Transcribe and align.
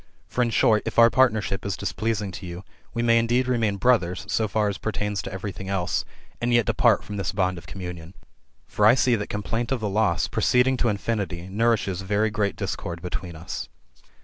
For 0.27 0.41
in 0.41 0.49
short, 0.49 0.81
if 0.87 0.97
our 0.97 1.11
partnership 1.11 1.63
is 1.63 1.77
displeasing 1.77 2.31
to 2.31 2.47
you, 2.47 2.63
we 2.91 3.03
may 3.03 3.19
indeed 3.19 3.47
remain 3.47 3.77
brothers 3.77 4.25
so 4.27 4.47
far 4.47 4.67
as 4.67 4.79
pertains 4.79 5.21
to 5.21 5.31
every 5.31 5.51
thing 5.51 5.69
else, 5.69 6.05
and 6.41 6.51
yet 6.51 6.65
depart 6.65 7.03
from 7.03 7.17
this 7.17 7.31
bond 7.31 7.59
of 7.59 7.67
communion. 7.67 8.15
For 8.65 8.87
I 8.87 8.95
see 8.95 9.15
that 9.15 9.29
complaint 9.29 9.71
of 9.71 9.79
the 9.79 9.87
loss, 9.87 10.27
proceeding 10.27 10.75
to 10.77 10.89
infinity, 10.89 11.49
nourishes 11.49 12.01
very 12.01 12.31
great 12.31 12.55
discord 12.55 12.99
between 13.03 13.35
us." 13.35 13.69